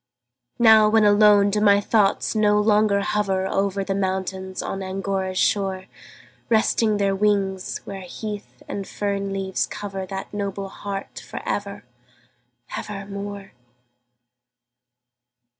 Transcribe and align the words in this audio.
Now, 0.57 0.89
when 0.89 1.03
alone, 1.03 1.51
do 1.51 1.61
my 1.61 1.79
thoughts 1.79 2.33
no 2.33 2.59
longer 2.59 3.01
hover 3.01 3.45
Over 3.45 3.83
the 3.83 3.93
mountains 3.93 4.63
on 4.63 4.81
Angora's 4.81 5.37
shore, 5.37 5.85
Resting 6.49 6.97
their 6.97 7.15
wings, 7.15 7.81
where 7.85 8.01
heath 8.01 8.63
and 8.67 8.87
fern 8.87 9.31
leaves 9.31 9.67
cover 9.67 10.07
That 10.07 10.33
noble 10.33 10.69
heart 10.69 11.19
for 11.19 11.39
ever, 11.47 11.83
ever 12.75 13.05
more? 13.05 13.51